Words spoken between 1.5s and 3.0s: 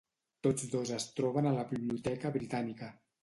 la Biblioteca Britànica.